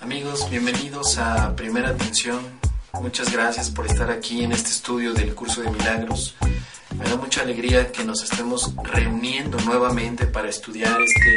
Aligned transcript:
Amigos, 0.00 0.48
bienvenidos 0.50 1.18
a 1.18 1.56
Primera 1.56 1.88
Atención. 1.88 2.38
Muchas 3.00 3.32
gracias 3.32 3.70
por 3.70 3.86
estar 3.86 4.10
aquí 4.10 4.44
en 4.44 4.52
este 4.52 4.70
estudio 4.70 5.12
del 5.12 5.34
curso 5.34 5.62
de 5.62 5.70
milagros. 5.70 6.36
Me 6.98 7.04
da 7.04 7.16
mucha 7.16 7.42
alegría 7.42 7.90
que 7.90 8.04
nos 8.04 8.22
estemos 8.22 8.72
reuniendo 8.82 9.58
nuevamente 9.60 10.26
para 10.26 10.48
estudiar 10.48 11.00
este 11.00 11.34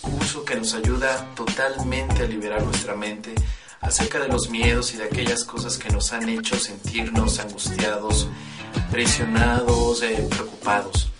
curso 0.00 0.44
que 0.44 0.56
nos 0.56 0.74
ayuda 0.74 1.34
totalmente 1.34 2.22
a 2.22 2.26
liberar 2.26 2.62
nuestra 2.62 2.96
mente 2.96 3.34
acerca 3.80 4.18
de 4.18 4.28
los 4.28 4.48
miedos 4.48 4.94
y 4.94 4.96
de 4.96 5.04
aquellas 5.04 5.44
cosas 5.44 5.76
que 5.76 5.90
nos 5.90 6.12
han 6.14 6.28
hecho 6.28 6.56
sentirnos 6.56 7.38
angustiados, 7.38 8.28
presionados, 8.90 10.02
eh, 10.02 10.26
preocupados. 10.30 11.10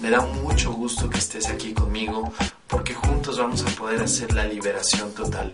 Me 0.00 0.10
da 0.10 0.20
mucho 0.20 0.72
gusto 0.72 1.10
que 1.10 1.18
estés 1.18 1.48
aquí 1.48 1.74
conmigo 1.74 2.32
porque 2.68 2.94
juntos 2.94 3.38
vamos 3.38 3.62
a 3.62 3.70
poder 3.76 4.00
hacer 4.00 4.32
la 4.32 4.44
liberación 4.44 5.12
total. 5.12 5.52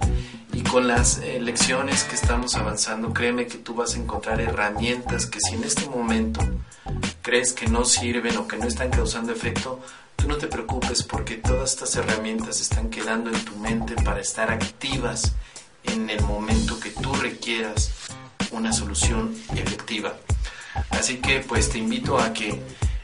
Y 0.53 0.63
con 0.63 0.87
las 0.87 1.19
eh, 1.19 1.41
lecciones 1.41 2.05
que 2.05 2.15
estamos 2.15 2.57
avanzando, 2.57 3.15
créeme 3.15 3.47
que 3.47 3.59
tú 3.59 3.75
vas 3.75 3.95
a 3.95 3.99
encontrar 3.99 4.41
herramientas 4.41 5.27
que 5.27 5.41
si 5.41 5.55
en 5.55 5.65
este 5.65 5.87
momento 5.87 6.41
crees 7.23 7.53
que 7.53 7.67
no 7.67 7.85
sirven 7.85 8.37
o 8.37 8.49
que 8.49 8.57
no 8.57 8.67
están 8.67 8.91
causando 8.91 9.33
efecto, 9.33 9.81
tú 10.17 10.29
no 10.29 10.37
te 10.37 10.47
preocupes 10.47 11.03
porque 11.03 11.37
todas 11.37 11.73
estas 11.73 11.97
herramientas 11.97 12.61
están 12.61 12.91
quedando 12.91 13.31
en 13.31 13.45
tu 13.45 13.57
mente 13.57 13.95
para 13.97 14.21
estar 14.21 14.51
activas 14.51 15.33
en 15.85 16.11
el 16.11 16.23
momento 16.23 16.79
que 16.79 16.91
tú 16.91 17.13
requieras 17.15 17.91
una 18.53 18.73
solución 18.73 19.35
efectiva. 19.55 20.15
Así 20.91 21.19
que 21.19 21.41
pues 21.41 21.71
te 21.71 21.79
invito 21.79 22.19
a 22.19 22.33
que 22.33 22.61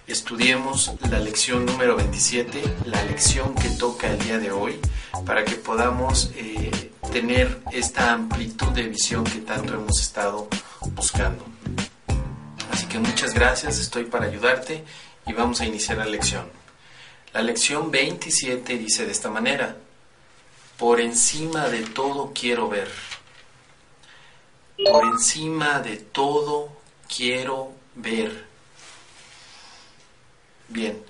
estudiemos 0.06 0.92
la 1.11 1.19
lección 1.19 1.67
número 1.67 1.97
27, 1.97 2.62
la 2.86 3.03
lección 3.05 3.55
que 3.55 3.70
toca 3.70 4.08
el 4.08 4.19
día 4.19 4.39
de 4.39 4.51
hoy, 4.51 4.78
para 5.25 5.45
que 5.45 5.56
podamos 5.56 6.30
eh, 6.36 6.92
tener 7.12 7.61
esta 7.73 8.12
amplitud 8.12 8.69
de 8.69 8.83
visión 8.89 9.25
que 9.25 9.41
tanto 9.41 9.75
hemos 9.75 10.01
estado 10.01 10.48
buscando. 10.95 11.56
Así 12.77 12.85
que 12.89 12.99
muchas 12.99 13.33
gracias, 13.33 13.79
estoy 13.79 14.05
para 14.05 14.27
ayudarte 14.27 14.85
y 15.27 15.33
vamos 15.33 15.63
a 15.63 15.65
iniciar 15.65 15.97
la 15.97 16.05
lección. 16.05 16.47
La 17.33 17.41
lección 17.41 17.91
27 17.91 18.77
dice 18.77 19.07
de 19.07 19.13
esta 19.13 19.31
manera, 19.31 19.79
por 20.77 21.01
encima 21.01 21.69
de 21.69 21.81
todo 21.87 22.33
quiero 22.35 22.69
ver. 22.69 22.91
Por 24.77 25.07
encima 25.07 25.81
de 25.81 25.97
todo 25.97 26.69
quiero 27.09 27.73
ver. 27.95 28.45
Bien, 30.69 31.03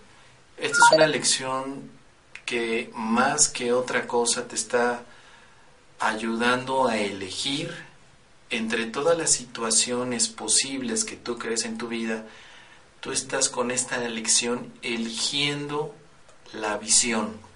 esta 0.58 0.78
es 0.78 0.94
una 0.94 1.08
lección 1.08 1.90
que 2.44 2.92
más 2.94 3.48
que 3.48 3.72
otra 3.72 4.06
cosa 4.06 4.46
te 4.46 4.54
está 4.54 5.02
ayudando 5.98 6.86
a 6.86 6.96
elegir 6.96 7.74
entre 8.50 8.86
todas 8.86 9.16
las 9.18 9.30
situaciones 9.30 10.28
posibles 10.28 11.04
que 11.04 11.16
tú 11.16 11.38
crees 11.38 11.64
en 11.64 11.78
tu 11.78 11.88
vida, 11.88 12.26
tú 13.00 13.12
estás 13.12 13.48
con 13.48 13.70
esta 13.70 14.04
elección 14.04 14.72
eligiendo 14.82 15.94
la 16.52 16.76
visión 16.78 17.46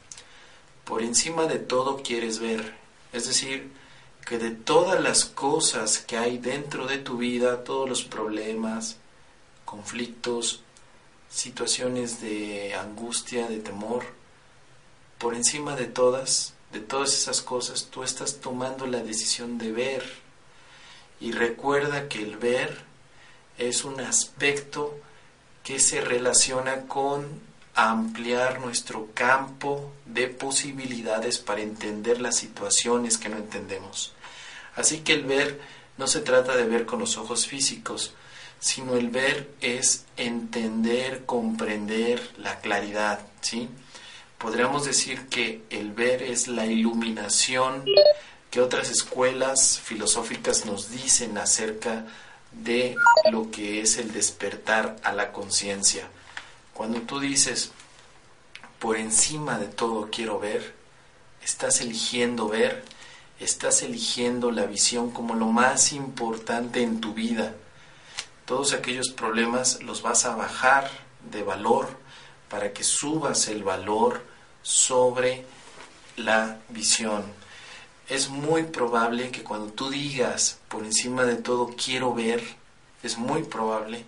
por 0.90 1.02
encima 1.02 1.46
de 1.46 1.60
todo 1.60 2.02
quieres 2.02 2.40
ver. 2.40 2.74
Es 3.12 3.28
decir, 3.28 3.70
que 4.26 4.38
de 4.38 4.50
todas 4.50 5.00
las 5.00 5.24
cosas 5.24 5.98
que 5.98 6.16
hay 6.16 6.38
dentro 6.38 6.88
de 6.88 6.98
tu 6.98 7.16
vida, 7.16 7.62
todos 7.62 7.88
los 7.88 8.02
problemas, 8.02 8.96
conflictos, 9.64 10.64
situaciones 11.28 12.20
de 12.20 12.74
angustia, 12.74 13.46
de 13.46 13.60
temor, 13.60 14.04
por 15.18 15.36
encima 15.36 15.76
de 15.76 15.86
todas, 15.86 16.54
de 16.72 16.80
todas 16.80 17.14
esas 17.14 17.40
cosas, 17.40 17.86
tú 17.88 18.02
estás 18.02 18.40
tomando 18.40 18.88
la 18.88 18.98
decisión 18.98 19.58
de 19.58 19.70
ver. 19.70 20.02
Y 21.20 21.32
recuerda 21.32 22.08
que 22.08 22.22
el 22.22 22.36
ver 22.38 22.84
es 23.58 23.84
un 23.84 24.00
aspecto 24.00 24.98
que 25.62 25.78
se 25.78 26.00
relaciona 26.00 26.86
con 26.86 27.26
ampliar 27.74 28.60
nuestro 28.60 29.08
campo 29.14 29.92
de 30.06 30.28
posibilidades 30.28 31.38
para 31.38 31.60
entender 31.60 32.20
las 32.20 32.36
situaciones 32.36 33.18
que 33.18 33.28
no 33.28 33.36
entendemos. 33.36 34.12
Así 34.74 35.00
que 35.00 35.12
el 35.12 35.24
ver 35.24 35.60
no 35.98 36.06
se 36.06 36.20
trata 36.20 36.56
de 36.56 36.64
ver 36.64 36.86
con 36.86 36.98
los 36.98 37.16
ojos 37.16 37.46
físicos, 37.46 38.14
sino 38.58 38.94
el 38.94 39.08
ver 39.08 39.50
es 39.60 40.04
entender, 40.16 41.24
comprender 41.26 42.20
la 42.38 42.60
claridad, 42.60 43.20
¿sí? 43.40 43.68
Podríamos 44.38 44.86
decir 44.86 45.26
que 45.28 45.62
el 45.70 45.92
ver 45.92 46.22
es 46.22 46.48
la 46.48 46.66
iluminación 46.66 47.84
que 48.50 48.60
otras 48.60 48.90
escuelas 48.90 49.80
filosóficas 49.82 50.66
nos 50.66 50.90
dicen 50.90 51.38
acerca 51.38 52.06
de 52.52 52.96
lo 53.30 53.50
que 53.50 53.80
es 53.80 53.96
el 53.96 54.12
despertar 54.12 54.96
a 55.02 55.12
la 55.12 55.32
conciencia. 55.32 56.08
Cuando 56.74 57.00
tú 57.02 57.20
dices, 57.20 57.70
por 58.78 58.96
encima 58.96 59.58
de 59.58 59.66
todo 59.66 60.08
quiero 60.10 60.40
ver, 60.40 60.74
estás 61.44 61.80
eligiendo 61.80 62.48
ver, 62.48 62.84
estás 63.38 63.82
eligiendo 63.82 64.50
la 64.50 64.66
visión 64.66 65.10
como 65.10 65.34
lo 65.34 65.46
más 65.46 65.92
importante 65.92 66.82
en 66.82 67.00
tu 67.00 67.14
vida. 67.14 67.54
Todos 68.46 68.72
aquellos 68.72 69.10
problemas 69.10 69.80
los 69.82 70.02
vas 70.02 70.24
a 70.24 70.34
bajar 70.34 70.90
de 71.30 71.42
valor 71.44 71.88
para 72.48 72.72
que 72.72 72.82
subas 72.82 73.46
el 73.46 73.62
valor 73.62 74.24
sobre 74.62 75.44
la 76.16 76.58
visión. 76.68 77.22
Es 78.10 78.28
muy 78.28 78.64
probable 78.64 79.30
que 79.30 79.44
cuando 79.44 79.72
tú 79.72 79.88
digas 79.88 80.58
por 80.66 80.84
encima 80.84 81.24
de 81.24 81.36
todo 81.36 81.70
quiero 81.76 82.12
ver, 82.12 82.42
es 83.04 83.16
muy 83.16 83.44
probable 83.44 84.04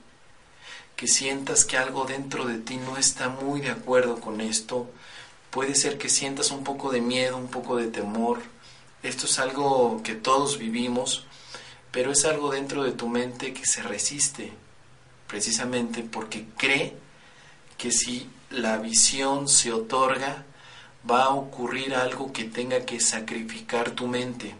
que 0.97 1.07
sientas 1.07 1.65
que 1.65 1.79
algo 1.79 2.05
dentro 2.05 2.45
de 2.45 2.59
ti 2.59 2.79
no 2.79 2.97
está 2.97 3.29
muy 3.29 3.61
de 3.61 3.71
acuerdo 3.71 4.19
con 4.19 4.41
esto. 4.41 4.91
Puede 5.51 5.77
ser 5.77 5.99
que 5.99 6.09
sientas 6.09 6.51
un 6.51 6.65
poco 6.65 6.91
de 6.91 7.01
miedo, 7.01 7.37
un 7.37 7.47
poco 7.47 7.77
de 7.77 7.87
temor. 7.87 8.43
Esto 9.05 9.27
es 9.27 9.39
algo 9.39 10.03
que 10.03 10.17
todos 10.17 10.59
vivimos, 10.59 11.25
pero 11.93 12.11
es 12.11 12.25
algo 12.25 12.51
dentro 12.51 12.83
de 12.83 12.91
tu 12.91 13.09
mente 13.09 13.55
que 13.55 13.67
se 13.67 13.85
resiste, 13.85 14.53
precisamente 15.29 16.03
porque 16.03 16.47
cree 16.57 16.97
que 17.79 17.93
si 17.93 18.29
la 18.51 18.79
visión 18.79 19.49
se 19.49 19.73
otorga, 19.73 20.45
va 21.09 21.25
a 21.25 21.35
ocurrir 21.35 21.95
algo 21.95 22.33
que 22.33 22.45
tenga 22.45 22.85
que 22.85 23.01
sacrificar 23.01 23.91
tu 23.91 24.07
mente. 24.07 24.55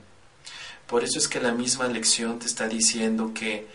Por 0.87 1.05
eso 1.05 1.19
es 1.19 1.29
que 1.29 1.41
la 1.41 1.53
misma 1.53 1.87
lección 1.89 2.39
te 2.39 2.47
está 2.47 2.69
diciendo 2.69 3.33
que 3.35 3.67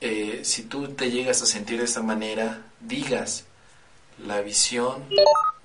eh, 0.00 0.40
si 0.44 0.64
tú 0.64 0.88
te 0.88 1.10
llegas 1.10 1.42
a 1.42 1.46
sentir 1.46 1.78
de 1.78 1.84
esta 1.84 2.02
manera, 2.02 2.62
digas, 2.80 3.44
la 4.18 4.40
visión 4.40 5.04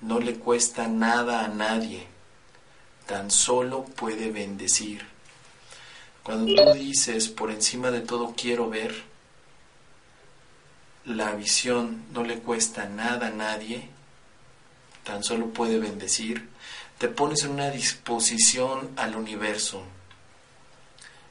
no 0.00 0.18
le 0.18 0.36
cuesta 0.36 0.88
nada 0.88 1.44
a 1.44 1.48
nadie, 1.48 2.06
tan 3.06 3.30
solo 3.30 3.84
puede 3.84 4.30
bendecir. 4.30 5.04
Cuando 6.22 6.54
tú 6.54 6.72
dices, 6.72 7.28
por 7.28 7.50
encima 7.50 7.90
de 7.90 8.00
todo 8.00 8.34
quiero 8.36 8.68
ver, 8.68 8.94
la 11.04 11.32
visión 11.32 12.04
no 12.12 12.24
le 12.24 12.38
cuesta 12.38 12.86
nada 12.86 13.28
a 13.28 13.30
nadie, 13.30 13.88
tan 15.10 15.24
solo 15.24 15.52
puede 15.52 15.80
bendecir, 15.80 16.48
te 16.98 17.08
pones 17.08 17.42
en 17.42 17.50
una 17.50 17.68
disposición 17.68 18.90
al 18.96 19.16
universo. 19.16 19.82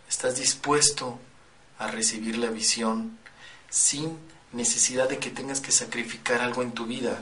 Estás 0.10 0.36
dispuesto 0.36 1.18
a 1.78 1.88
recibir 1.88 2.38
la 2.38 2.50
visión 2.50 3.18
sin 3.70 4.20
necesidad 4.52 5.08
de 5.08 5.20
que 5.20 5.30
tengas 5.30 5.62
que 5.62 5.72
sacrificar 5.72 6.42
algo 6.42 6.62
en 6.62 6.74
tu 6.74 6.88
vida. 6.88 7.22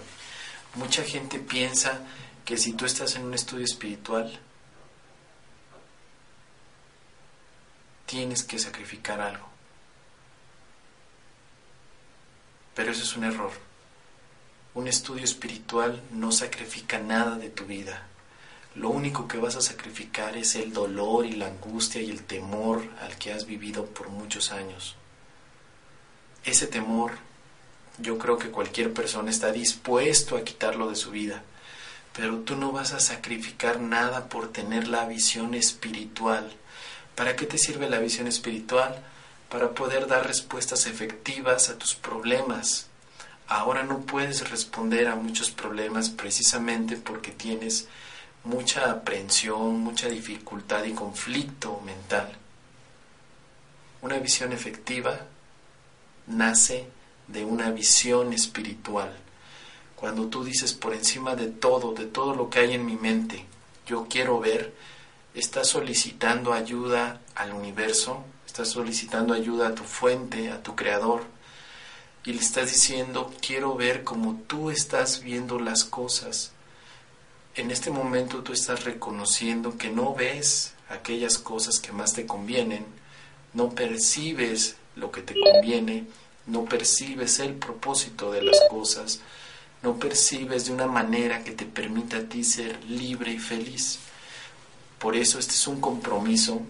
Mucha 0.74 1.04
gente 1.04 1.38
piensa 1.38 2.00
que 2.44 2.58
si 2.58 2.74
tú 2.74 2.86
estás 2.86 3.16
en 3.16 3.26
un 3.26 3.36
estudio 3.36 3.66
espiritual, 3.66 4.40
tienes 8.08 8.42
que 8.42 8.58
sacrificar 8.58 9.22
algo. 9.22 9.48
Pero 12.74 12.92
eso 12.92 13.04
es 13.04 13.16
un 13.16 13.26
error. 13.26 13.77
Un 14.78 14.88
estudio 14.88 15.26
espiritual 15.26 15.92
no 16.12 16.32
sacrifica 16.32 17.00
nada 17.00 17.36
de 17.38 17.50
tu 17.50 17.66
vida 17.66 18.08
lo 18.78 18.90
único 18.90 19.28
que 19.28 19.40
vas 19.40 19.56
a 19.56 19.62
sacrificar 19.62 20.38
es 20.38 20.56
el 20.56 20.72
dolor 20.72 21.26
y 21.26 21.32
la 21.32 21.48
angustia 21.48 22.00
y 22.00 22.12
el 22.12 22.22
temor 22.22 22.84
al 23.02 23.18
que 23.18 23.34
has 23.34 23.48
vivido 23.48 23.86
por 23.86 24.10
muchos 24.10 24.52
años. 24.52 24.96
Ese 26.46 26.68
temor 26.68 27.14
yo 27.98 28.20
creo 28.20 28.38
que 28.38 28.52
cualquier 28.52 28.94
persona 28.94 29.32
está 29.32 29.52
dispuesto 29.52 30.38
a 30.38 30.44
quitarlo 30.44 30.92
de 30.92 30.96
su 30.96 31.10
vida, 31.10 31.42
pero 32.16 32.42
tú 32.42 32.56
no 32.56 32.72
vas 32.72 32.94
a 32.94 33.00
sacrificar 33.00 33.80
nada 33.80 34.30
por 34.30 34.52
tener 34.52 34.88
la 34.88 35.08
visión 35.08 35.56
espiritual. 35.56 36.54
¿Para 37.16 37.36
qué 37.36 37.48
te 37.48 37.58
sirve 37.58 37.90
la 37.90 37.98
visión 37.98 38.28
espiritual? 38.28 39.04
Para 39.50 39.72
poder 39.72 40.06
dar 40.06 40.28
respuestas 40.28 40.86
efectivas 40.86 41.70
a 41.70 41.80
tus 41.80 41.96
problemas. 41.96 42.86
Ahora 43.48 43.84
no 43.84 44.02
puedes 44.02 44.50
responder 44.50 45.08
a 45.08 45.16
muchos 45.16 45.52
problemas 45.52 46.10
precisamente 46.10 46.98
porque 46.98 47.32
tienes 47.32 47.88
mucha 48.44 48.92
aprensión, 48.92 49.80
mucha 49.80 50.10
dificultad 50.10 50.84
y 50.84 50.92
conflicto 50.92 51.82
mental. 51.86 52.32
Una 54.02 54.20
visión 54.20 54.52
efectiva 54.52 55.20
nace 56.28 56.88
de 57.28 57.46
una 57.46 57.72
visión 57.72 58.34
espiritual. 58.34 59.16
Cuando 59.96 60.28
tú 60.28 60.44
dices 60.44 60.74
por 60.74 60.94
encima 60.94 61.36
de 61.36 61.48
todo, 61.48 61.94
de 61.94 62.06
todo 62.06 62.36
lo 62.36 62.50
que 62.50 62.60
hay 62.60 62.74
en 62.74 62.86
mi 62.86 62.96
mente, 62.96 63.46
yo 63.86 64.08
quiero 64.10 64.40
ver, 64.40 64.74
estás 65.34 65.70
solicitando 65.70 66.54
ayuda 66.54 67.22
al 67.34 67.54
universo, 67.54 68.24
estás 68.46 68.70
solicitando 68.70 69.34
ayuda 69.34 69.70
a 69.70 69.76
tu 69.76 69.84
fuente, 69.84 70.52
a 70.52 70.62
tu 70.62 70.76
creador, 70.76 71.24
y 72.26 72.34
le 72.34 72.40
estás 72.42 72.70
diciendo, 72.72 73.34
quiero 73.42 73.76
ver 73.76 74.04
como 74.04 74.42
tú 74.48 74.70
estás 74.70 75.22
viendo 75.22 75.60
las 75.60 75.86
cosas. 75.86 76.52
En 77.56 77.72
este 77.72 77.90
momento 77.90 78.44
tú 78.44 78.54
estás 78.54 78.84
reconociendo 78.84 79.78
que 79.78 79.90
no 79.90 80.14
ves 80.14 80.74
aquellas 80.90 81.38
cosas 81.38 81.80
que 81.80 81.92
más 81.92 82.14
te 82.14 82.26
convienen, 82.26 82.86
no 83.54 83.70
percibes 83.70 84.76
lo 84.96 85.12
que 85.12 85.22
te 85.22 85.36
conviene, 85.40 86.06
no 86.46 86.66
percibes 86.66 87.40
el 87.40 87.54
propósito 87.54 88.32
de 88.32 88.42
las 88.42 88.60
cosas, 88.70 89.22
no 89.82 89.98
percibes 89.98 90.66
de 90.66 90.74
una 90.74 90.88
manera 90.88 91.44
que 91.44 91.52
te 91.52 91.66
permita 91.66 92.18
a 92.18 92.24
ti 92.24 92.44
ser 92.44 92.84
libre 92.86 93.32
y 93.32 93.40
feliz. 93.40 94.00
Por 95.00 95.16
eso 95.16 95.40
este 95.40 95.54
es 95.54 95.68
un 95.68 95.80
compromiso, 95.80 96.62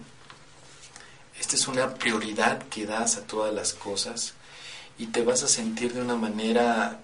esta 1.38 1.56
es 1.56 1.68
una 1.68 1.94
prioridad 1.94 2.62
que 2.68 2.86
das 2.86 3.16
a 3.16 3.26
todas 3.26 3.52
las 3.52 3.72
cosas 3.72 4.34
y 4.98 5.06
te 5.06 5.22
vas 5.22 5.42
a 5.42 5.48
sentir 5.48 5.94
de 5.94 6.02
una 6.02 6.16
manera 6.16 7.00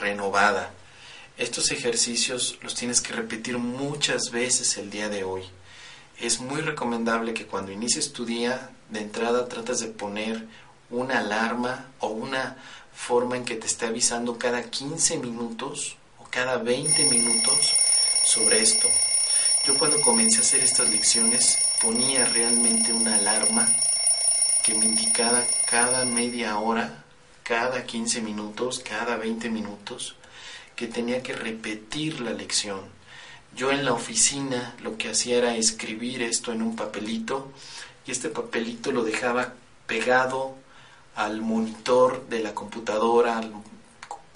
renovada. 0.00 0.70
Estos 1.36 1.70
ejercicios 1.70 2.58
los 2.62 2.74
tienes 2.74 3.00
que 3.00 3.12
repetir 3.12 3.58
muchas 3.58 4.30
veces 4.32 4.76
el 4.76 4.90
día 4.90 5.08
de 5.08 5.24
hoy. 5.24 5.44
Es 6.20 6.40
muy 6.40 6.60
recomendable 6.60 7.32
que 7.32 7.46
cuando 7.46 7.70
inicies 7.70 8.12
tu 8.12 8.24
día, 8.24 8.70
de 8.90 9.00
entrada 9.00 9.48
tratas 9.48 9.80
de 9.80 9.86
poner 9.86 10.46
una 10.90 11.18
alarma 11.20 11.86
o 12.00 12.08
una 12.08 12.56
forma 12.92 13.36
en 13.36 13.44
que 13.44 13.54
te 13.54 13.66
esté 13.66 13.86
avisando 13.86 14.36
cada 14.38 14.62
15 14.62 15.18
minutos 15.18 15.96
o 16.18 16.24
cada 16.28 16.58
20 16.58 17.08
minutos 17.08 17.72
sobre 18.26 18.60
esto. 18.60 18.88
Yo 19.64 19.78
cuando 19.78 20.00
comencé 20.00 20.38
a 20.38 20.40
hacer 20.40 20.64
estas 20.64 20.90
lecciones 20.90 21.58
ponía 21.80 22.24
realmente 22.26 22.92
una 22.92 23.14
alarma 23.14 23.68
que 24.64 24.74
me 24.74 24.86
indicaba 24.86 25.44
cada 25.66 26.04
media 26.04 26.58
hora, 26.58 27.04
cada 27.48 27.86
15 27.86 28.20
minutos, 28.20 28.80
cada 28.86 29.16
20 29.16 29.48
minutos, 29.48 30.16
que 30.76 30.86
tenía 30.86 31.22
que 31.22 31.32
repetir 31.32 32.20
la 32.20 32.32
lección. 32.32 32.80
Yo 33.56 33.70
en 33.70 33.86
la 33.86 33.94
oficina 33.94 34.76
lo 34.82 34.98
que 34.98 35.08
hacía 35.08 35.38
era 35.38 35.56
escribir 35.56 36.20
esto 36.20 36.52
en 36.52 36.60
un 36.60 36.76
papelito 36.76 37.50
y 38.06 38.10
este 38.10 38.28
papelito 38.28 38.92
lo 38.92 39.02
dejaba 39.02 39.54
pegado 39.86 40.56
al 41.16 41.40
monitor 41.40 42.28
de 42.28 42.40
la 42.40 42.54
computadora, 42.54 43.38
al 43.38 43.50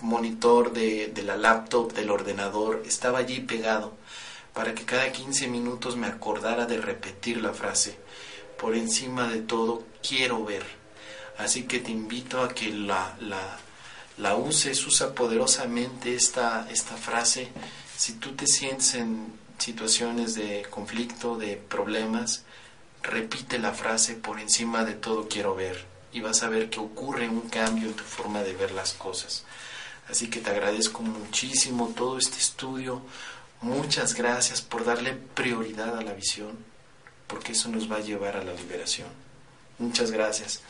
monitor 0.00 0.72
de, 0.72 1.12
la 1.22 1.36
laptop, 1.36 1.92
del 1.92 2.10
ordenador, 2.10 2.82
estaba 2.86 3.18
allí 3.18 3.40
pegado 3.40 3.92
para 4.54 4.74
que 4.74 4.86
cada 4.86 5.12
15 5.12 5.48
minutos 5.48 5.96
me 5.96 6.06
acordara 6.06 6.64
de 6.64 6.78
repetir 6.78 7.42
la 7.42 7.52
frase. 7.52 7.98
Por 8.58 8.74
encima 8.74 9.28
de 9.28 9.42
todo, 9.42 9.84
quiero 10.00 10.42
ver. 10.46 10.81
Así 11.42 11.64
que 11.64 11.80
te 11.80 11.90
invito 11.90 12.40
a 12.42 12.54
que 12.54 12.70
la, 12.70 13.16
la, 13.20 13.58
la 14.18 14.36
uses, 14.36 14.86
usa 14.86 15.14
poderosamente 15.14 16.14
esta, 16.14 16.68
esta 16.70 16.96
frase. 16.96 17.48
Si 17.96 18.14
tú 18.14 18.32
te 18.32 18.46
sientes 18.46 18.94
en 18.94 19.32
situaciones 19.58 20.34
de 20.34 20.66
conflicto, 20.70 21.36
de 21.36 21.56
problemas, 21.56 22.44
repite 23.02 23.58
la 23.58 23.72
frase 23.72 24.14
por 24.14 24.38
encima 24.38 24.84
de 24.84 24.94
todo 24.94 25.28
quiero 25.28 25.54
ver 25.54 25.84
y 26.12 26.20
vas 26.20 26.42
a 26.42 26.48
ver 26.48 26.70
que 26.70 26.78
ocurre 26.78 27.28
un 27.28 27.48
cambio 27.48 27.88
en 27.88 27.94
tu 27.94 28.04
forma 28.04 28.42
de 28.42 28.54
ver 28.54 28.72
las 28.72 28.92
cosas. 28.92 29.44
Así 30.08 30.28
que 30.28 30.40
te 30.40 30.50
agradezco 30.50 31.02
muchísimo 31.02 31.92
todo 31.96 32.18
este 32.18 32.38
estudio. 32.38 33.02
Muchas 33.60 34.14
gracias 34.14 34.60
por 34.62 34.84
darle 34.84 35.14
prioridad 35.14 35.96
a 35.96 36.02
la 36.02 36.12
visión, 36.12 36.58
porque 37.26 37.52
eso 37.52 37.68
nos 37.68 37.90
va 37.90 37.96
a 37.96 38.00
llevar 38.00 38.36
a 38.36 38.44
la 38.44 38.52
liberación. 38.52 39.08
Muchas 39.78 40.10
gracias. 40.10 40.60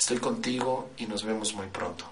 Estoy 0.00 0.16
contigo 0.16 0.88
y 0.96 1.04
nos 1.04 1.24
vemos 1.24 1.54
muy 1.54 1.66
pronto. 1.66 2.06